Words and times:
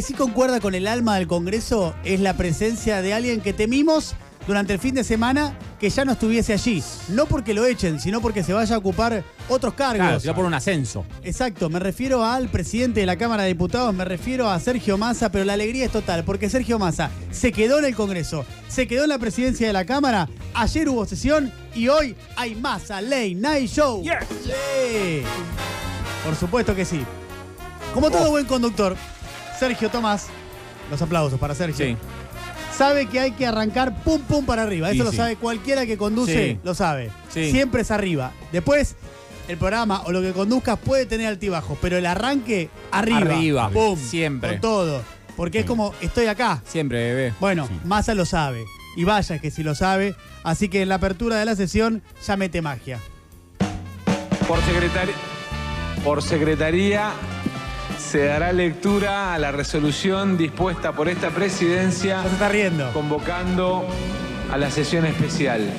que 0.00 0.06
sí 0.06 0.14
concuerda 0.14 0.60
con 0.60 0.74
el 0.74 0.86
alma 0.86 1.16
del 1.16 1.26
Congreso 1.26 1.94
es 2.04 2.20
la 2.20 2.34
presencia 2.34 3.02
de 3.02 3.12
alguien 3.12 3.42
que 3.42 3.52
temimos 3.52 4.14
durante 4.46 4.72
el 4.72 4.78
fin 4.78 4.94
de 4.94 5.04
semana 5.04 5.58
que 5.78 5.90
ya 5.90 6.06
no 6.06 6.12
estuviese 6.12 6.54
allí. 6.54 6.82
No 7.10 7.26
porque 7.26 7.52
lo 7.52 7.66
echen, 7.66 8.00
sino 8.00 8.22
porque 8.22 8.42
se 8.42 8.54
vaya 8.54 8.76
a 8.76 8.78
ocupar 8.78 9.22
otros 9.50 9.74
cargos. 9.74 9.98
Claro, 9.98 10.20
sino 10.20 10.34
por 10.34 10.46
un 10.46 10.54
ascenso. 10.54 11.04
Exacto, 11.22 11.68
me 11.68 11.80
refiero 11.80 12.24
al 12.24 12.48
presidente 12.48 13.00
de 13.00 13.04
la 13.04 13.16
Cámara 13.16 13.42
de 13.42 13.50
Diputados, 13.50 13.92
me 13.92 14.06
refiero 14.06 14.48
a 14.48 14.58
Sergio 14.58 14.96
Massa, 14.96 15.30
pero 15.30 15.44
la 15.44 15.52
alegría 15.52 15.84
es 15.84 15.92
total, 15.92 16.24
porque 16.24 16.48
Sergio 16.48 16.78
Massa 16.78 17.10
se 17.30 17.52
quedó 17.52 17.78
en 17.78 17.84
el 17.84 17.94
Congreso, 17.94 18.46
se 18.68 18.86
quedó 18.86 19.02
en 19.02 19.10
la 19.10 19.18
presidencia 19.18 19.66
de 19.66 19.74
la 19.74 19.84
Cámara, 19.84 20.30
ayer 20.54 20.88
hubo 20.88 21.04
sesión 21.04 21.52
y 21.74 21.88
hoy 21.88 22.16
hay 22.36 22.54
Massa 22.54 23.02
Ley 23.02 23.34
Night 23.34 23.68
Show. 23.68 24.02
Sí. 24.02 25.20
Por 26.24 26.34
supuesto 26.36 26.74
que 26.74 26.86
sí. 26.86 27.04
Como 27.92 28.10
todo 28.10 28.30
buen 28.30 28.46
conductor, 28.46 28.96
Sergio 29.60 29.90
Tomás, 29.90 30.26
los 30.90 31.00
aplausos 31.02 31.38
para 31.38 31.54
Sergio. 31.54 31.86
Sí. 31.86 31.96
Sabe 32.76 33.04
que 33.06 33.20
hay 33.20 33.32
que 33.32 33.46
arrancar 33.46 34.02
pum 34.02 34.22
pum 34.22 34.46
para 34.46 34.62
arriba. 34.62 34.88
Eso 34.88 34.94
Sí, 35.00 35.04
lo 35.04 35.10
sí. 35.10 35.16
sabe 35.18 35.36
cualquiera 35.36 35.84
que 35.84 35.98
conduce, 35.98 36.52
Sí. 36.54 36.58
lo 36.64 36.74
sabe. 36.74 37.10
Sí. 37.28 37.50
Siempre 37.50 37.82
es 37.82 37.90
arriba. 37.90 38.32
Después, 38.52 38.96
el 39.48 39.58
programa 39.58 40.00
o 40.06 40.12
lo 40.12 40.22
que 40.22 40.32
conduzcas 40.32 40.78
puede 40.78 41.04
tener 41.04 41.26
altibajos, 41.26 41.76
pero 41.82 41.98
el 41.98 42.06
arranque 42.06 42.70
arriba. 42.90 43.18
Arriba, 43.36 43.68
Pum. 43.70 43.98
siempre. 43.98 44.52
Con 44.52 44.60
todo. 44.62 45.02
Porque 45.36 45.60
es 45.60 45.66
como, 45.66 45.94
estoy 46.00 46.26
acá. 46.26 46.62
Siempre, 46.66 46.98
bebé. 47.14 47.34
Bueno, 47.38 47.68
Massa 47.84 48.14
lo 48.14 48.24
sabe. 48.24 48.64
Y 48.96 49.04
vaya 49.04 49.38
que 49.38 49.50
si 49.50 49.62
lo 49.62 49.74
sabe. 49.74 50.14
Así 50.42 50.68
que 50.70 50.80
en 50.82 50.88
la 50.88 50.94
apertura 50.96 51.36
de 51.36 51.44
la 51.44 51.54
sesión 51.56 52.02
ya 52.26 52.36
mete 52.36 52.62
magia. 52.62 52.98
Por, 54.48 54.58
secretari- 54.60 55.12
por 56.02 56.22
secretaría 56.22 57.12
se 57.98 58.24
dará 58.24 58.52
lectura 58.52 59.34
a 59.34 59.38
la 59.38 59.52
resolución 59.52 60.36
dispuesta 60.36 60.92
por 60.92 61.08
esta 61.08 61.30
presidencia 61.30 62.22
se 62.22 62.28
está 62.28 62.48
riendo. 62.48 62.92
convocando 62.92 63.86
a 64.52 64.56
la 64.56 64.70
sesión 64.70 65.06
especial. 65.06 65.72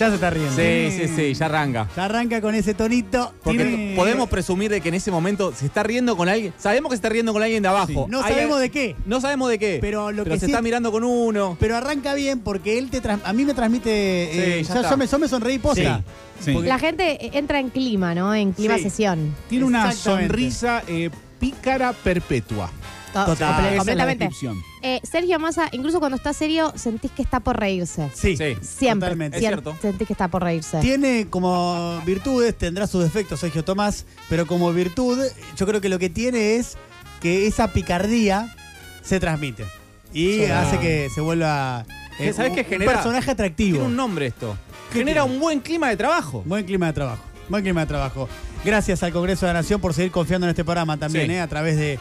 Ya 0.00 0.08
se 0.08 0.14
está 0.14 0.30
riendo. 0.30 0.56
Sí, 0.56 0.90
sí, 0.96 1.08
sí, 1.14 1.34
ya 1.34 1.44
arranca. 1.46 1.86
Ya 1.94 2.06
arranca 2.06 2.40
con 2.40 2.54
ese 2.54 2.72
tonito. 2.74 3.34
Porque 3.44 3.64
Tiene- 3.64 3.94
podemos 3.94 4.28
presumir 4.30 4.70
de 4.70 4.80
que 4.80 4.88
en 4.88 4.94
ese 4.94 5.10
momento 5.10 5.52
se 5.54 5.66
está 5.66 5.82
riendo 5.82 6.16
con 6.16 6.28
alguien. 6.28 6.54
Sabemos 6.58 6.88
que 6.90 6.96
se 6.96 7.00
está 7.00 7.10
riendo 7.10 7.32
con 7.34 7.42
alguien 7.42 7.62
de 7.62 7.68
abajo. 7.68 8.06
No 8.08 8.22
Hay- 8.22 8.32
sabemos 8.32 8.60
de 8.60 8.70
qué. 8.70 8.96
No 9.04 9.20
sabemos 9.20 9.50
de 9.50 9.58
qué. 9.58 9.78
Pero 9.80 10.10
lo 10.10 10.24
que 10.24 10.30
se 10.38 10.40
sí- 10.40 10.46
está 10.46 10.62
mirando 10.62 10.90
con 10.90 11.04
uno. 11.04 11.56
Pero 11.60 11.76
arranca 11.76 12.14
bien 12.14 12.40
porque 12.40 12.78
él 12.78 12.88
te 12.90 13.00
trans- 13.02 13.20
a 13.24 13.32
mí 13.34 13.44
me 13.44 13.52
transmite. 13.54 13.90
eh, 13.90 14.58
Sí, 14.62 14.68
ya 14.68 14.74
ya, 14.74 14.80
está. 14.80 14.90
yo, 14.90 14.96
me, 14.96 15.06
yo 15.06 15.18
me 15.18 15.28
sonreí 15.28 15.58
posta. 15.58 16.02
Sí. 16.42 16.52
Porque- 16.54 16.68
La 16.68 16.78
gente 16.78 17.36
entra 17.38 17.60
en 17.60 17.68
clima, 17.68 18.14
¿no? 18.14 18.34
En 18.34 18.52
clima 18.52 18.78
Sí. 18.78 18.84
sesión. 18.84 19.34
Tiene 19.50 19.66
una 19.66 19.90
Exactamente. 19.90 20.28
sonrisa 20.28 20.82
eh, 20.88 21.10
pícara 21.38 21.92
perpetua. 21.92 22.70
To- 23.12 23.24
Total. 23.24 23.36
comple- 23.54 23.58
Esa 23.58 23.66
es 23.66 23.72
la 23.72 23.76
completamente. 23.78 24.24
descripción. 24.24 24.62
Eh, 24.82 25.00
Sergio 25.02 25.38
Massa, 25.40 25.68
incluso 25.72 25.98
cuando 25.98 26.16
está 26.16 26.32
serio, 26.32 26.72
sentís 26.76 27.10
que 27.10 27.22
está 27.22 27.40
por 27.40 27.58
reírse. 27.58 28.08
Sí, 28.14 28.36
Sí. 28.36 28.56
Siempre. 28.62 29.08
totalmente. 29.08 29.36
Es 29.38 29.40
cierto. 29.40 29.76
Sentís 29.82 30.06
que 30.06 30.12
está 30.12 30.28
por 30.28 30.42
reírse. 30.42 30.78
Tiene 30.80 31.26
como 31.28 32.00
virtudes, 32.06 32.56
tendrá 32.56 32.86
sus 32.86 33.02
defectos 33.02 33.40
Sergio 33.40 33.64
Tomás, 33.64 34.06
pero 34.28 34.46
como 34.46 34.72
virtud, 34.72 35.18
yo 35.56 35.66
creo 35.66 35.80
que 35.80 35.88
lo 35.88 35.98
que 35.98 36.08
tiene 36.08 36.56
es 36.56 36.76
que 37.20 37.46
esa 37.46 37.68
picardía 37.72 38.54
se 39.02 39.18
transmite. 39.20 39.64
Y 40.12 40.34
Sí. 40.38 40.44
hace 40.46 40.78
que 40.78 41.08
se 41.14 41.20
vuelva 41.20 41.84
eh, 42.18 42.32
¿Sabés 42.32 42.50
un- 42.50 42.54
qué 42.56 42.62
un 42.62 42.66
genera? 42.68 42.92
personaje 42.92 43.30
atractivo. 43.30 43.72
Tiene 43.78 43.86
un 43.86 43.96
nombre 43.96 44.26
esto. 44.26 44.56
¿Qué 44.92 44.98
Genera 45.00 45.22
tiene? 45.22 45.34
un 45.36 45.40
buen 45.40 45.60
clima 45.60 45.88
de 45.88 45.96
trabajo. 45.96 46.42
Buen 46.46 46.64
clima 46.64 46.86
de 46.86 46.92
trabajo. 46.92 47.22
Buen 47.48 47.62
clima 47.62 47.80
de 47.80 47.86
trabajo. 47.86 48.28
Gracias 48.64 49.02
al 49.02 49.12
Congreso 49.12 49.46
de 49.46 49.52
la 49.54 49.60
Nación 49.60 49.80
por 49.80 49.94
seguir 49.94 50.10
confiando 50.12 50.46
en 50.46 50.50
este 50.50 50.64
programa 50.64 50.96
también, 50.96 51.26
Sí. 51.26 51.32
¿eh? 51.32 51.40
a 51.40 51.48
través 51.48 51.76
de. 51.76 51.98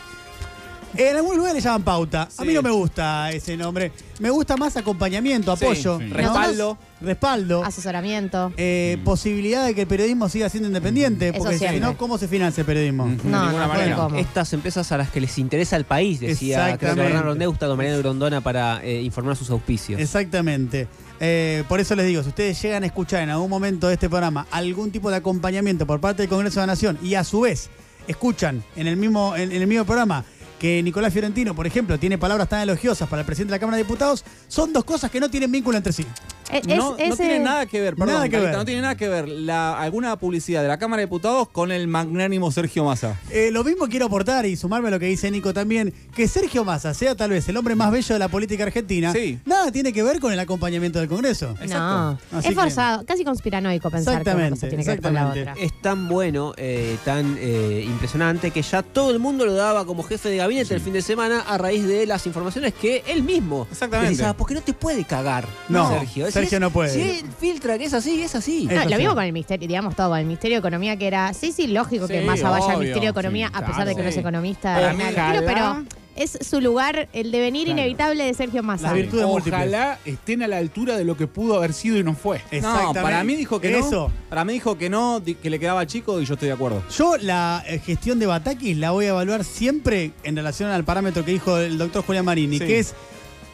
En 1.00 1.16
algunos 1.16 1.38
lugares 1.38 1.56
le 1.56 1.62
llaman 1.62 1.84
pauta. 1.84 2.24
A 2.38 2.42
mí 2.44 2.50
Sí. 2.50 2.54
no 2.56 2.62
me 2.62 2.72
gusta 2.72 3.32
ese 3.32 3.56
nombre. 3.56 3.92
Me 4.20 4.30
gusta 4.30 4.58
más 4.58 4.76
acompañamiento, 4.76 5.56
Sí, 5.56 5.64
apoyo. 5.66 5.98
sí. 6.00 6.06
¿no? 6.06 6.16
Respaldo. 6.16 6.78
Respaldo. 7.02 7.64
Asesoramiento. 7.64 8.52
eh, 8.58 8.98
posibilidad 9.06 9.66
de 9.66 9.74
que 9.74 9.82
el 9.82 9.88
periodismo 9.88 10.28
siga 10.28 10.50
siendo 10.50 10.68
independiente. 10.68 11.30
Eso 11.30 11.38
Porque 11.38 11.54
si 11.54 11.60
siempre. 11.60 11.80
no, 11.80 11.98
¿cómo 11.98 12.18
se 12.18 12.28
financia 12.28 12.62
el 12.62 12.66
periodismo? 12.66 13.06
Mm. 13.06 13.18
De 13.18 13.24
No, 13.30 13.46
ninguna 13.46 13.68
no, 13.68 13.74
manera. 13.74 13.96
¿cómo? 13.96 14.16
Estas 14.18 14.52
empresas 14.54 14.92
a 14.92 14.98
las 14.98 15.10
que 15.10 15.22
les 15.22 15.38
interesa 15.38 15.78
el 15.78 15.86
país, 15.86 16.20
decía 16.20 16.56
creo 16.58 16.66
que 16.66 16.74
Exactamente. 16.86 17.58
Con 17.66 17.78
Mariano 17.78 18.00
Grondona 18.00 18.42
para 18.42 18.84
eh, 18.84 19.02
informar 19.02 19.36
sus 19.38 19.50
auspicios. 19.50 20.02
Exactamente. 20.02 20.88
Eh, 21.22 21.64
por 21.70 21.80
eso 21.80 21.96
les 21.96 22.06
digo, 22.08 22.24
si 22.24 22.30
ustedes 22.30 22.62
llegan 22.62 22.84
a 22.84 22.86
escuchar 22.88 23.22
en 23.24 23.30
algún 23.30 23.50
momento 23.50 23.88
de 23.88 23.94
este 23.94 24.10
programa 24.10 24.48
algún 24.52 24.92
tipo 24.92 25.10
de 25.10 25.18
acompañamiento 25.18 25.86
por 25.88 26.00
parte 26.02 26.24
del 26.24 26.30
Congreso 26.30 26.60
de 26.60 26.68
la 26.68 26.74
Nación 26.74 26.98
y 27.02 27.16
a 27.16 27.24
su 27.24 27.42
vez 27.42 27.70
escuchan 28.08 28.64
en 28.76 28.88
el 28.88 28.98
mismo, 28.98 29.36
en, 29.36 29.52
en 29.52 29.62
el 29.62 29.68
mismo 29.68 29.86
programa 29.86 30.24
que 30.60 30.84
Nicolás 30.84 31.14
Fiorentino, 31.14 31.56
por 31.56 31.66
ejemplo, 31.66 31.98
tiene 31.98 32.18
palabras 32.18 32.50
tan 32.50 32.62
elogiosas 32.62 33.08
para 33.08 33.22
el 33.22 33.26
presidente 33.26 33.52
de 33.52 33.56
la 33.56 33.60
Cámara 33.60 33.78
de 33.78 33.84
Diputados, 33.84 34.24
son 34.48 34.74
dos 34.74 34.84
cosas 34.84 35.10
que 35.10 35.20
no 35.20 35.30
tienen 35.30 35.52
vínculo 35.52 35.78
entre 35.78 35.94
sí. 35.94 36.06
Eh, 36.52 36.62
No, 36.76 36.98
es- 36.98 37.10
no 37.10 37.18
tiene 37.18 37.40
nada 37.40 37.66
que 37.66 37.80
ver, 37.80 37.96
perdón, 37.96 38.16
Nada 38.16 38.26
que 38.26 38.32
Carita, 38.32 38.50
ver. 38.50 38.58
no 38.58 38.66
tiene 38.66 38.82
nada 38.82 38.96
que 38.96 39.08
ver 39.08 39.28
la, 39.30 39.80
alguna 39.80 40.16
publicidad 40.18 40.62
de 40.62 40.68
la 40.68 40.80
Cámara 40.80 41.02
de 41.02 41.06
Diputados 41.06 41.48
con 41.50 41.72
el 41.72 41.88
magnánimo 41.88 42.52
Sergio 42.52 42.84
Massa. 42.86 43.20
Eh, 43.30 43.50
lo 43.52 43.64
mismo 43.64 43.88
quiero 43.88 44.08
aportar 44.08 44.46
y 44.46 44.56
sumarme 44.56 44.88
a 44.88 44.92
lo 44.92 45.00
que 45.00 45.06
dice 45.06 45.30
Nico 45.32 45.54
también, 45.54 45.94
que 46.16 46.28
Sergio 46.28 46.64
Massa 46.66 46.94
sea 46.94 47.16
tal 47.16 47.30
vez 47.32 47.48
el 47.50 47.58
hombre 47.58 47.76
más 47.76 47.92
bello 47.92 48.16
de 48.16 48.20
la 48.20 48.28
política 48.30 48.64
argentina, 48.64 49.14
Sí. 49.14 49.40
nada 49.46 49.72
tiene 49.72 49.94
que 49.94 50.02
ver 50.04 50.20
con 50.20 50.34
el 50.34 50.40
acompañamiento 50.40 51.00
del 51.00 51.08
Congreso. 51.08 51.56
No, 51.60 51.64
Exacto. 51.64 52.20
Así 52.38 52.48
es 52.50 52.56
que- 52.56 52.60
forzado, 52.62 53.06
casi 53.06 53.24
conspiranoico 53.24 53.90
pensar 53.92 54.24
que 54.24 54.30
una 54.30 54.34
cosa 54.34 54.44
Exactamente, 54.48 54.68
tiene 54.70 54.84
que 54.84 54.90
ver 54.90 55.02
con 55.02 55.14
la 55.14 55.20
exactamente. 55.22 55.52
otra. 55.52 55.64
Es 55.66 55.82
tan 55.82 56.08
bueno, 56.08 56.54
eh, 56.58 56.98
tan 57.06 57.38
eh, 57.40 57.84
impresionante, 57.88 58.52
que 58.52 58.62
ya 58.62 58.82
todo 58.82 59.12
el 59.12 59.20
mundo 59.20 59.46
lo 59.46 59.54
daba 59.54 59.86
como 59.86 60.04
jefe 60.04 60.30
de 60.30 60.38
gabinete 60.38 60.74
el 60.74 60.82
fin 60.82 60.94
de 60.94 61.02
semana 61.02 61.42
a 61.42 61.58
raíz 61.58 61.86
de 61.86 62.06
las 62.08 62.26
informaciones 62.26 62.74
que 62.74 63.04
él 63.08 63.24
mismo 63.24 63.68
Exactamente. 63.72 64.12
decía, 64.12 64.34
porque 64.34 64.54
no 64.56 64.62
te 64.62 64.74
puede 64.74 65.04
cagar, 65.06 65.46
No, 65.68 65.90
Sergio. 65.92 66.26
Es- 66.28 66.34
Sergio 66.42 66.58
es- 66.58 66.62
no 66.62 66.72
puede. 66.72 66.90
Si 66.94 67.02
él 67.02 67.26
filtra 67.40 67.78
que 67.78 67.86
es 67.86 67.94
así, 67.94 68.22
es 68.22 68.36
así. 68.36 68.66
No, 68.66 68.86
lo 68.86 68.98
mismo 68.98 69.16
con 69.16 69.24
el 69.24 69.34
misterio, 69.34 69.68
digamos 69.68 69.96
todo, 69.96 70.10
con 70.10 70.20
el 70.20 70.26
Ministerio 70.26 70.56
de 70.58 70.60
Economía, 70.60 70.98
que 70.98 71.08
era, 71.08 71.34
sí, 71.34 71.52
sí, 71.52 71.68
lógico 71.68 72.08
que 72.08 72.22
Massa 72.22 72.50
vaya 72.50 72.66
al 72.72 72.80
Ministerio 72.80 73.08
de 73.08 73.20
Economía, 73.20 73.48
sí, 73.48 73.54
a 73.56 73.60
pesar 73.60 73.76
claro. 73.76 73.90
de 73.90 73.96
que 73.96 74.04
no 74.04 74.10
es 74.10 74.18
economista 74.18 74.94
ojalá- 74.94 75.42
pero 75.46 76.00
es 76.16 76.38
su 76.42 76.60
lugar, 76.60 77.08
el 77.14 77.32
devenir 77.32 77.66
Claro. 77.68 77.80
inevitable 77.80 78.26
de 78.26 78.34
Sergio 78.34 78.62
Massa. 78.62 78.88
Las 78.88 78.94
virtudes 78.94 79.26
múltiples. 79.26 79.54
Ojalá 79.62 80.00
estén 80.04 80.44
a 80.44 80.48
la 80.50 80.58
altura 80.58 80.98
de 80.98 81.06
lo 81.06 81.16
que 81.16 81.28
pudo 81.28 81.56
haber 81.56 81.72
sido 81.72 81.98
y 81.98 82.04
no 82.04 82.14
fue. 82.14 82.42
No, 82.62 82.92
para 82.94 83.24
mí 83.24 83.36
dijo 83.36 83.62
que 83.62 83.78
Eso. 83.78 84.10
no. 84.10 84.14
Para 84.30 84.44
mí 84.44 84.52
dijo 84.54 84.78
que 84.78 84.90
no, 84.90 85.22
que 85.42 85.50
le 85.50 85.60
quedaba 85.60 85.88
chico 85.88 86.20
y 86.20 86.26
yo 86.26 86.34
estoy 86.34 86.48
de 86.50 86.56
acuerdo. 86.56 86.84
Yo 86.98 87.16
la 87.18 87.64
eh, 87.68 87.80
gestión 87.80 88.20
de 88.20 88.26
Batakis 88.26 88.76
la 88.78 88.92
voy 88.92 89.06
a 89.06 89.10
evaluar 89.10 89.46
siempre 89.46 90.12
en 90.24 90.36
relación 90.36 90.70
al 90.72 90.84
parámetro 90.84 91.24
que 91.24 91.32
dijo 91.32 91.58
el 91.58 91.78
doctor 91.78 92.04
Julián 92.04 92.26
Marini, 92.26 92.60
Sí. 92.60 92.66
que 92.66 92.80
es 92.80 92.94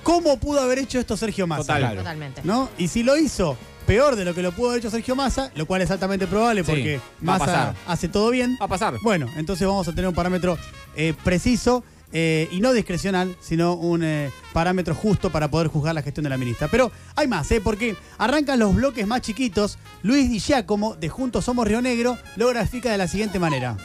cómo 0.05 0.37
pudo 0.37 0.61
haber 0.61 0.77
hecho 0.77 0.99
esto 0.99 1.17
Sergio 1.17 1.47
Massa. 1.47 1.63
Total. 1.63 1.79
Claro. 1.79 1.97
Totalmente. 1.97 2.41
¿No? 2.43 2.69
Y 2.77 2.87
si 2.87 3.01
lo 3.01 3.17
hizo 3.17 3.57
peor 3.87 4.15
de 4.15 4.23
lo 4.23 4.35
que 4.35 4.43
lo 4.43 4.51
pudo 4.51 4.69
haber 4.69 4.79
hecho 4.79 4.91
Sergio 4.91 5.15
Massa, 5.15 5.51
lo 5.55 5.65
cual 5.65 5.81
es 5.81 5.91
altamente 5.91 6.27
probable 6.27 6.63
Sí, 6.63 6.71
porque 6.71 6.99
Massa 7.21 7.75
hace 7.87 8.07
todo 8.07 8.29
bien. 8.29 8.55
Va 8.61 8.65
a 8.65 8.69
pasar. 8.69 8.93
Bueno, 9.01 9.27
entonces 9.35 9.67
vamos 9.67 9.87
a 9.87 9.91
tener 9.91 10.07
un 10.07 10.13
parámetro 10.13 10.57
eh, 10.95 11.13
preciso 11.23 11.83
eh, 12.13 12.47
y 12.51 12.59
no 12.59 12.71
discrecional, 12.71 13.35
sino 13.41 13.73
un 13.73 14.03
eh, 14.03 14.31
parámetro 14.53 14.93
justo 14.93 15.31
para 15.31 15.49
poder 15.49 15.67
juzgar 15.67 15.95
la 15.95 16.03
gestión 16.03 16.23
de 16.23 16.29
la 16.29 16.37
ministra. 16.37 16.67
Pero 16.69 16.91
hay 17.15 17.27
más, 17.27 17.51
¿eh? 17.51 17.59
porque 17.59 17.95
arrancan 18.19 18.59
los 18.59 18.75
bloques 18.75 19.07
más 19.07 19.21
chiquitos. 19.21 19.79
Luis 20.03 20.29
Di 20.29 20.39
Giacomo, 20.39 20.95
de 20.95 21.09
Juntos 21.09 21.45
Somos 21.45 21.67
Río 21.67 21.81
Negro, 21.81 22.15
lo 22.35 22.47
grafica 22.47 22.91
de 22.91 22.99
la 22.99 23.07
siguiente 23.07 23.39
manera. 23.39 23.75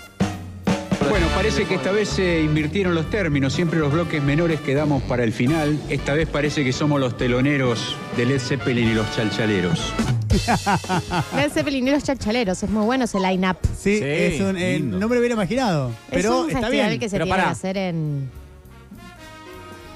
Bueno, 1.08 1.26
parece 1.34 1.64
que 1.64 1.74
esta 1.74 1.90
vez 1.90 2.08
se 2.08 2.42
invirtieron 2.42 2.94
los 2.94 3.08
términos, 3.10 3.52
siempre 3.52 3.78
los 3.80 3.92
bloques 3.92 4.22
menores 4.22 4.60
quedamos 4.60 5.02
para 5.04 5.24
el 5.24 5.32
final. 5.32 5.78
Esta 5.88 6.14
vez 6.14 6.28
parece 6.28 6.62
que 6.62 6.72
somos 6.72 7.00
los 7.00 7.16
teloneros 7.16 7.96
de 8.16 8.26
Led 8.26 8.38
Zeppelin 8.38 8.90
y 8.90 8.94
los 8.94 9.10
chalchaleros. 9.16 9.92
Led 11.36 11.50
Zeppelin 11.50 11.88
y 11.88 11.90
los 11.90 12.04
chalchaleros, 12.04 12.62
es 12.62 12.70
muy 12.70 12.84
bueno 12.84 13.04
ese 13.06 13.18
line-up. 13.18 13.56
Sí, 13.76 13.98
Sí, 13.98 14.04
es 14.04 14.40
un, 14.40 14.56
eh, 14.56 14.78
lindo. 14.78 14.98
no 14.98 15.08
me 15.08 15.14
lo 15.16 15.20
hubiera 15.20 15.34
imaginado, 15.34 15.90
pero 16.10 16.20
es 16.20 16.44
un 16.44 16.50
está 16.50 16.60
festival 16.60 16.88
bien. 16.88 17.00
que 17.00 17.08
se 17.08 17.14
Pero 17.16 17.24
tiene 17.24 17.36
pará. 17.36 17.48
que 17.48 17.52
hacer 17.52 17.76
en 17.76 18.30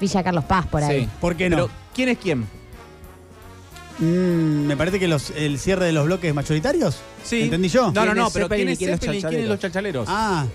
Villa 0.00 0.22
Carlos 0.24 0.44
Paz, 0.44 0.66
por 0.66 0.82
ahí. 0.82 1.02
Sí. 1.02 1.08
¿Por 1.20 1.36
qué 1.36 1.48
no? 1.50 1.56
Pero, 1.56 1.70
¿quién 1.94 2.08
es 2.08 2.18
quién? 2.18 2.40
Mm, 3.98 4.66
me 4.66 4.76
parece 4.76 4.98
que 4.98 5.06
los, 5.06 5.30
el 5.36 5.58
cierre 5.60 5.84
de 5.84 5.92
los 5.92 6.06
bloques 6.06 6.34
mayoritarios. 6.34 6.96
Sí. 7.22 7.42
¿Entendí 7.42 7.68
yo? 7.68 7.92
No, 7.92 7.92
no, 7.92 8.02
¿Quién 8.06 8.16
no, 8.16 8.26
es 8.26 8.32
pero 8.32 8.44
Zeppelin 8.46 8.66
¿quién 8.66 8.68
y 8.68 8.72
es 8.72 8.78
quién 8.78 8.90
es 8.90 9.00
Zeppelin 9.00 9.18
y 9.20 9.22
quién 9.28 9.42
es 9.42 9.48
los 9.48 9.60
chalchaleros? 9.60 10.06
Ah, 10.10 10.46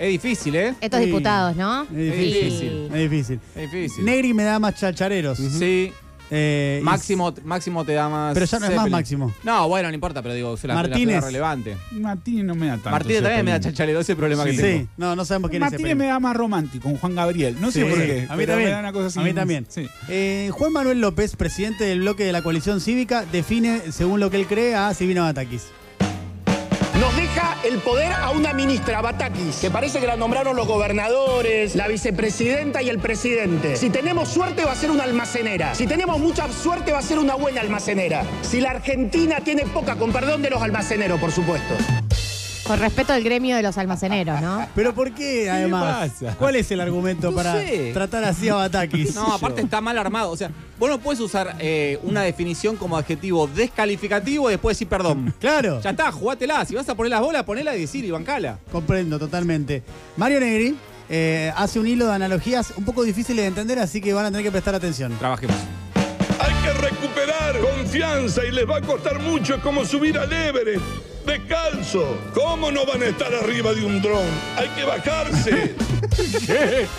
Es 0.00 0.08
difícil, 0.08 0.56
¿eh? 0.56 0.74
Estos 0.80 0.98
Sí. 1.00 1.06
diputados, 1.06 1.54
¿no? 1.56 1.82
es 1.82 1.90
difícil. 1.90 2.24
Es 2.24 2.32
difícil. 2.32 2.88
Es 2.94 3.10
difícil. 3.10 3.40
Es 3.54 3.70
difícil. 3.72 4.04
Negri 4.04 4.32
me 4.34 4.44
da 4.44 4.58
más 4.58 4.74
chachareros. 4.74 5.36
Sí. 5.38 5.92
Eh, 6.32 6.78
y- 6.80 6.84
Máximo, 6.84 7.34
Máximo 7.44 7.84
te 7.84 7.92
da 7.94 8.08
más. 8.08 8.34
Pero 8.34 8.46
ya 8.46 8.58
no 8.60 8.64
es 8.66 8.70
más 8.70 8.76
Zeppelin. 8.84 8.92
Máximo. 8.92 9.34
No, 9.42 9.68
bueno, 9.68 9.88
no 9.88 9.94
importa, 9.94 10.22
pero 10.22 10.32
digo, 10.32 10.54
es 10.54 10.62
la, 10.62 10.74
la 10.74 10.82
Martínez. 10.82 11.24
relevante. 11.24 11.76
Martínez 11.90 12.44
no 12.44 12.54
me 12.54 12.66
da 12.68 12.74
tanto. 12.74 12.90
Martínez 12.90 13.22
también 13.22 13.44
me 13.44 13.50
da 13.50 13.56
Zeppelin. 13.56 13.74
chachalero, 13.74 13.98
ese 14.00 14.12
es 14.12 14.14
el 14.14 14.16
problema 14.16 14.44
que 14.44 14.52
Sí. 14.52 14.56
tengo. 14.58 14.78
Sí, 14.84 14.88
no, 14.96 15.16
no 15.16 15.24
sabemos 15.24 15.50
quién 15.50 15.60
Martínez 15.60 15.90
es 15.90 15.96
me 15.96 16.04
ese. 16.04 16.12
da 16.12 16.20
más 16.20 16.36
romántico, 16.36 16.84
con 16.88 16.96
Juan 16.98 17.14
Gabriel. 17.16 17.56
No 17.60 17.72
sé 17.72 17.82
Sí, 17.82 17.88
por 17.90 17.98
qué. 17.98 18.26
A 18.28 18.36
mí 18.36 18.44
pero 18.44 18.52
también. 18.52 18.68
me 18.68 18.74
da 18.74 18.78
una 18.78 18.92
cosa 18.92 19.06
así. 19.08 19.18
A 19.18 19.22
mí 19.22 19.32
también. 19.34 19.66
Sí. 19.68 19.88
Eh, 20.08 20.50
Juan 20.52 20.72
Manuel 20.72 21.00
López, 21.00 21.34
presidente 21.34 21.82
del 21.84 22.00
bloque 22.00 22.24
de 22.24 22.30
la 22.32 22.42
coalición 22.42 22.80
cívica, 22.80 23.24
define, 23.30 23.90
según 23.90 24.20
lo 24.20 24.30
que 24.30 24.36
él 24.36 24.46
cree, 24.46 24.76
a 24.76 24.94
Silvina 24.94 25.22
Batakis. 25.22 25.64
El 27.62 27.78
poder 27.80 28.10
a 28.10 28.30
una 28.30 28.54
ministra, 28.54 29.02
Batakis, 29.02 29.58
que 29.58 29.70
parece 29.70 30.00
que 30.00 30.06
la 30.06 30.16
nombraron 30.16 30.56
los 30.56 30.66
gobernadores, 30.66 31.76
la 31.76 31.88
vicepresidenta 31.88 32.80
y 32.80 32.88
el 32.88 32.98
presidente. 32.98 33.76
Si 33.76 33.90
tenemos 33.90 34.30
suerte 34.30 34.64
va 34.64 34.72
a 34.72 34.74
ser 34.74 34.90
una 34.90 35.04
almacenera. 35.04 35.74
Si 35.74 35.86
tenemos 35.86 36.18
mucha 36.18 36.50
suerte 36.50 36.92
va 36.92 37.00
a 37.00 37.02
ser 37.02 37.18
una 37.18 37.34
buena 37.34 37.60
almacenera. 37.60 38.24
Si 38.40 38.60
la 38.62 38.70
Argentina 38.70 39.40
tiene 39.44 39.66
poca, 39.66 39.96
con 39.96 40.10
perdón 40.10 40.40
de 40.40 40.48
los 40.48 40.62
almaceneros, 40.62 41.20
por 41.20 41.32
supuesto. 41.32 41.74
Con 42.70 42.78
respeto 42.78 43.12
al 43.12 43.24
gremio 43.24 43.56
de 43.56 43.62
los 43.64 43.76
almaceneros, 43.78 44.40
¿no? 44.40 44.64
Pero 44.76 44.94
¿por 44.94 45.10
qué, 45.12 45.50
además? 45.50 46.12
pasa? 46.12 46.36
¿Cuál 46.38 46.54
es 46.54 46.70
el 46.70 46.80
argumento 46.80 47.32
No 47.32 47.36
para 47.36 47.54
sé. 47.54 47.90
tratar 47.92 48.22
así 48.22 48.48
a 48.48 48.54
Batakis? 48.54 49.12
No, 49.12 49.34
aparte 49.34 49.60
está 49.62 49.80
mal 49.80 49.98
armado. 49.98 50.30
O 50.30 50.36
sea, 50.36 50.52
vos 50.78 50.88
no 50.88 51.00
puedes 51.00 51.18
usar 51.20 51.56
eh, 51.58 51.98
una 52.04 52.22
definición 52.22 52.76
como 52.76 52.96
adjetivo 52.96 53.48
descalificativo 53.48 54.48
y 54.48 54.52
después 54.52 54.76
decir 54.76 54.86
perdón. 54.86 55.34
Claro, 55.40 55.80
Ya 55.80 55.90
está, 55.90 56.12
jugátela. 56.12 56.64
Si 56.64 56.76
vas 56.76 56.88
a 56.88 56.94
poner 56.94 57.10
las 57.10 57.20
bolas, 57.20 57.42
ponela 57.42 57.74
y 57.74 57.80
decir 57.80 58.04
y 58.04 58.12
bancala. 58.12 58.60
comprendo 58.70 59.18
totalmente. 59.18 59.82
Mario 60.16 60.38
Negri 60.38 60.76
eh, 61.08 61.52
hace 61.56 61.80
un 61.80 61.88
hilo 61.88 62.06
de 62.06 62.12
analogías 62.14 62.72
un 62.76 62.84
poco 62.84 63.02
difíciles 63.02 63.42
de 63.42 63.48
entender, 63.48 63.80
así 63.80 64.00
que 64.00 64.14
van 64.14 64.26
a 64.26 64.30
tener 64.30 64.44
que 64.44 64.52
prestar 64.52 64.76
atención. 64.76 65.12
Trabajemos. 65.18 65.56
Hay 66.38 66.54
que 66.62 66.72
recuperar 66.80 67.58
confianza 67.58 68.44
y 68.44 68.52
les 68.52 68.64
va 68.70 68.76
a 68.76 68.80
costar 68.80 69.18
mucho 69.20 69.56
Es 69.56 69.60
como 69.60 69.84
subir 69.84 70.16
al 70.16 70.32
Everest 70.32 71.09
descalzo. 71.30 72.18
¿Cómo 72.34 72.70
no 72.72 72.84
van 72.84 73.02
a 73.02 73.06
estar 73.06 73.32
arriba 73.34 73.72
de 73.72 73.84
un 73.84 74.02
dron? 74.02 74.24
Hay 74.56 74.68
que 74.70 74.84
bajarse. 74.84 75.50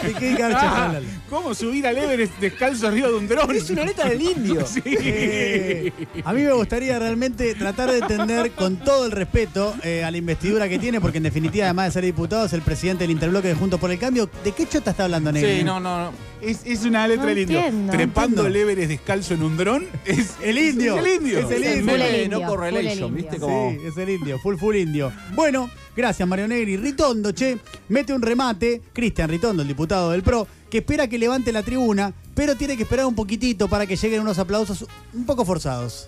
¿De 0.04 0.14
qué 0.18 0.36
garchas 0.36 0.64
Ah, 0.64 0.86
hablan? 0.88 1.04
¿Cómo 1.30 1.54
subir 1.54 1.86
al 1.86 1.98
Everest 1.98 2.38
descalzo 2.40 2.88
arriba 2.88 3.10
de 3.10 3.16
un 3.16 3.28
dron? 3.28 3.54
Es 3.56 3.70
una 3.70 3.84
letra 3.84 4.10
del 4.10 4.22
indio. 4.22 4.66
Sí. 4.72 4.82
Eh, 4.86 5.92
a 6.24 6.32
mí 6.34 6.44
me 6.44 6.54
gustaría 6.54 6.98
realmente 6.98 7.54
tratar 7.56 7.92
de 7.92 7.98
entender 8.00 8.52
con 8.52 8.78
todo 8.78 9.06
el 9.06 9.12
respeto 9.12 9.76
eh, 9.84 10.04
a 10.04 10.12
la 10.12 10.18
investidura 10.18 10.70
que 10.70 10.80
tiene, 10.80 11.02
porque 11.02 11.18
en 11.18 11.24
definitiva, 11.24 11.66
además 11.66 11.88
de 11.88 11.92
ser 11.92 12.06
diputado, 12.06 12.46
es 12.46 12.54
el 12.54 12.62
presidente 12.62 13.04
del 13.04 13.12
interbloque 13.12 13.50
de 13.50 13.56
Juntos 13.56 13.80
por 13.80 13.92
el 13.92 14.00
Cambio. 14.00 14.30
¿De 14.44 14.54
qué 14.54 14.68
chota 14.68 14.92
está 14.92 15.04
hablando, 15.06 15.32
Negri? 15.32 15.58
Sí, 15.58 15.64
no, 15.64 15.80
no, 15.80 16.06
no. 16.06 16.31
Es, 16.42 16.62
es 16.66 16.84
una 16.86 17.08
letra 17.08 17.24
No 17.24 17.30
del 17.30 17.38
indio. 17.40 17.58
entiendo. 17.60 17.92
Trepando 17.94 18.46
Entiendo. 18.48 18.70
Everest 18.72 18.90
descalzo 18.90 19.34
en 19.36 19.44
un 19.44 19.58
dron. 19.58 19.86
Es 20.06 20.36
El 20.44 20.58
indio. 20.58 20.98
Es 20.98 21.06
el 21.06 21.14
indio. 21.22 21.40
Es 21.40 21.52
el 21.52 21.64
Es 21.64 21.78
indio. 21.78 21.92
full 21.92 22.02
el 22.02 22.24
indio, 22.24 22.40
no 22.40 22.48
correlation, 22.48 23.10
el 23.10 23.16
¿viste? 23.16 23.38
Como... 23.38 23.72
Sí, 23.72 23.78
es 23.86 23.98
el 23.98 24.10
indio, 24.10 24.40
full 24.40 24.56
full 24.56 24.76
indio. 24.76 25.12
Bueno, 25.36 25.70
gracias 25.96 26.28
Mario 26.28 26.48
Negri. 26.48 26.78
Ritondo, 26.78 27.32
che, 27.32 27.58
mete 27.90 28.14
un 28.14 28.22
remate, 28.22 28.82
Cristian 28.94 29.30
Ritondo, 29.30 29.62
el 29.62 29.68
diputado 29.68 30.12
del 30.12 30.24
PRO, 30.24 30.48
que 30.70 30.80
espera 30.80 31.08
que 31.08 31.18
levante 31.20 31.52
la 31.52 31.62
tribuna, 31.64 32.14
pero 32.34 32.56
tiene 32.56 32.76
que 32.76 32.84
esperar 32.84 33.06
un 33.06 33.16
poquitito 33.16 33.68
para 33.68 33.86
que 33.86 33.96
lleguen 33.96 34.22
unos 34.22 34.40
aplausos 34.40 34.86
un 35.14 35.26
poco 35.26 35.46
forzados. 35.46 36.08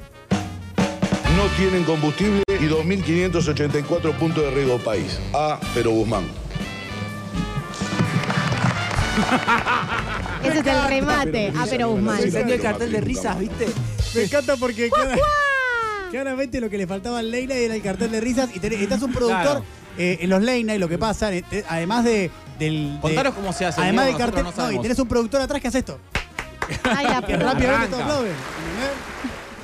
No 1.38 1.46
tienen 1.58 1.84
combustible 1.84 2.44
y 2.48 2.66
2.584 2.66 4.14
puntos 4.18 4.44
de 4.44 4.52
riesgo 4.52 4.78
país. 4.80 5.20
Ah, 5.34 5.60
pero 5.74 5.92
Guzmán. 5.92 6.26
Ese 10.44 10.60
es 10.60 10.66
el 10.68 10.88
remate. 10.88 11.54
Ah, 11.56 11.66
pero 11.70 11.90
Guzmán. 11.90 12.20
Se 12.32 12.42
el 12.42 12.62
cartel 12.62 12.92
de 12.92 13.02
risas, 13.02 13.40
¿viste? 13.40 13.68
Me 14.16 14.24
encanta 14.24 14.56
porque 14.58 14.90
clara- 14.90 15.16
claramente 16.12 16.60
lo 16.62 16.70
que 16.70 16.78
le 16.78 16.86
faltaba 16.88 17.20
al 17.20 17.32
Leina 17.32 17.56
era 17.56 17.76
el 17.76 17.82
cartel 17.82 18.12
de 18.12 18.22
risas 18.22 18.50
y 18.54 18.60
tenés- 18.60 18.82
estás 18.82 19.02
un 19.02 19.12
productor 19.12 19.42
Claro. 19.44 19.66
eh, 19.98 20.20
en 20.22 20.30
los 20.30 20.42
Leina 20.42 20.76
y 20.76 20.80
lo 20.80 20.88
que 20.88 20.98
pasa, 20.98 21.34
eh, 21.34 21.44
eh, 21.52 21.64
además 21.68 22.04
de, 22.04 22.30
del... 22.60 22.96
de- 22.96 23.02
Contanos 23.02 23.34
cómo 23.34 23.54
se 23.54 23.66
hace, 23.66 23.82
Además 23.82 24.06
del 24.06 24.16
Diego, 24.16 24.26
cartel, 24.32 24.44
nosotros 24.44 24.58
no 24.58 24.64
no, 24.64 24.70
y 24.70 24.74
sabemos. 24.76 24.84
tenés 24.84 25.00
un 25.00 25.08
productor 25.08 25.42
atrás 25.42 25.62
que 25.62 25.68
hace 25.70 25.80
esto. 25.80 26.00
Ay, 26.84 27.06
la 27.08 27.22
Que 27.26 27.34
puta. 27.34 27.46
rápidamente 27.54 27.62
te 27.62 27.68
Arranca. 27.96 27.98
aplauden. 28.04 28.32
¿entendés? 28.32 28.92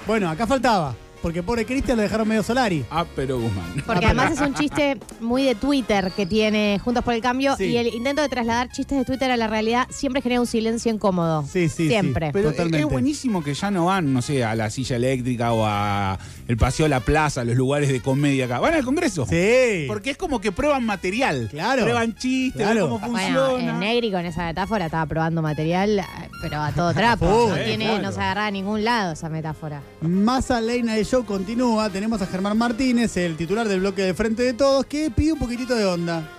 Bueno, 0.08 0.30
acá 0.30 0.48
faltaba, 0.48 0.96
porque 1.22 1.44
pobre 1.44 1.66
Cristian 1.66 1.98
lo 1.98 2.04
dejaron 2.04 2.28
medio 2.28 2.44
Solari. 2.44 2.86
Ah, 2.90 3.06
pero 3.16 3.40
Guzmán. 3.40 3.84
Porque 3.86 4.06
además 4.06 4.32
es 4.34 4.42
un 4.42 4.54
chiste 4.54 4.98
muy 5.20 5.44
de 5.44 5.56
Twitter 5.56 6.12
que 6.16 6.26
tiene 6.26 6.80
Juntos 6.84 7.04
por 7.04 7.14
el 7.14 7.22
Cambio 7.22 7.56
Sí. 7.58 7.66
y 7.66 7.78
el 7.78 7.88
intento 7.88 8.22
de 8.22 8.30
trasladar 8.30 8.70
chistes 8.72 8.98
de 8.98 9.06
Twitter 9.06 9.30
a 9.32 9.38
la 9.38 9.48
realidad 9.48 9.88
siempre 9.90 10.22
genera 10.22 10.42
un 10.42 10.48
silencio 10.48 10.92
incómodo. 10.94 11.44
Sí, 11.44 11.68
sí, 11.70 11.76
sí. 11.78 11.88
Siempre. 11.90 12.30
Pero 12.34 12.52
Totalmente. 12.52 12.80
es 12.80 12.86
buenísimo 12.86 13.44
que 13.44 13.54
ya 13.54 13.72
no 13.72 13.86
van, 13.86 14.14
no 14.14 14.22
sé, 14.22 14.44
a 14.44 14.56
la 14.56 14.70
silla 14.70 14.96
eléctrica 14.96 15.52
o 15.54 15.66
a 15.66 16.18
el 16.48 16.58
paseo 16.58 16.86
a 16.86 16.90
la 16.90 17.00
plaza, 17.02 17.42
a 17.42 17.44
los 17.44 17.56
lugares 17.56 17.90
de 17.90 18.02
comedia 18.02 18.46
acá. 18.46 18.60
Van 18.60 18.74
al 18.74 18.84
Congreso. 18.86 19.26
Sí. 19.26 19.86
Porque 19.88 20.12
es 20.12 20.18
como 20.18 20.40
que 20.42 20.52
prueban 20.52 20.86
material. 20.86 21.48
Claro. 21.52 21.84
Prueban 21.84 22.16
chistes, 22.16 22.62
Claro. 22.62 22.88
ven 22.90 23.00
cómo 23.00 23.12
Bueno, 23.12 23.46
funciona. 23.50 23.72
en 23.74 23.80
Negri 23.80 24.12
con 24.12 24.26
esa 24.26 24.46
metáfora 24.46 24.86
estaba 24.86 25.06
probando 25.06 25.42
material, 25.42 26.00
eh, 26.00 26.04
pero 26.42 26.58
a 26.62 26.72
todo 26.72 26.94
trapo. 26.94 27.26
no, 27.50 27.56
eh, 27.56 27.66
tiene, 27.66 27.86
claro. 27.86 28.02
no 28.04 28.12
se 28.12 28.20
agarra 28.22 28.46
a 28.48 28.52
ningún 28.52 28.84
lado 28.84 29.14
esa 29.14 29.30
metáfora. 29.30 29.82
Masa 30.02 30.60
Leina 30.62 30.96
del 30.96 31.06
Show 31.10 31.26
continúa. 31.26 31.90
Tenemos 31.90 32.22
a 32.22 32.28
Germán 32.28 32.56
Martínez, 32.56 33.18
el 33.18 33.36
titular 33.36 33.68
del 33.68 33.80
bloque 33.80 34.04
de 34.04 34.14
Frente 34.14 34.44
de 34.44 34.54
Todos, 34.54 34.86
que 34.86 35.10
pide 35.10 35.34
un 35.34 35.40
poquitito 35.40 35.74
de 35.74 35.84
onda. 35.84 36.39